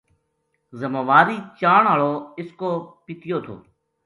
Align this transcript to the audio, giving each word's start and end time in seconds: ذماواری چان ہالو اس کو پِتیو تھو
ذماواری 0.79 1.37
چان 1.59 1.83
ہالو 1.89 2.11
اس 2.41 2.49
کو 2.59 2.69
پِتیو 3.05 3.37
تھو 3.45 3.55